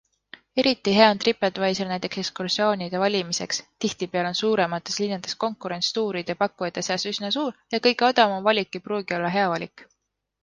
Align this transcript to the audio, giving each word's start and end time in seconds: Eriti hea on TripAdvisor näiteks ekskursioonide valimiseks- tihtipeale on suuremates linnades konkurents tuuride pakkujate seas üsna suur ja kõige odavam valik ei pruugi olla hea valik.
Eriti 0.61 0.93
hea 0.99 1.07
on 1.15 1.19
TripAdvisor 1.23 1.89
näiteks 1.89 2.17
ekskursioonide 2.21 3.01
valimiseks- 3.03 3.59
tihtipeale 3.85 4.31
on 4.31 4.39
suuremates 4.39 4.97
linnades 5.03 5.37
konkurents 5.43 5.89
tuuride 5.97 6.35
pakkujate 6.39 6.83
seas 6.87 7.05
üsna 7.11 7.31
suur 7.37 7.53
ja 7.75 7.81
kõige 7.89 8.07
odavam 8.09 8.49
valik 8.51 8.79
ei 8.81 8.85
pruugi 8.89 9.17
olla 9.19 9.35
hea 9.37 9.45
valik. 9.53 9.85